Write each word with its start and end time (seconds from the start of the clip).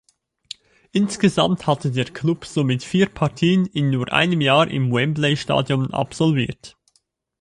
Insgesamt 0.91 1.67
hatte 1.67 1.91
der 1.91 2.05
Klub 2.05 2.45
somit 2.47 2.83
vier 2.83 3.07
Partien 3.07 3.67
in 3.67 3.91
nur 3.91 4.11
einem 4.11 4.41
Jahr 4.41 4.67
im 4.67 4.91
Wembley-Stadion 4.91 5.93
absolviert. 5.93 6.75